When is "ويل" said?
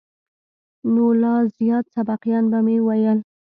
2.87-3.19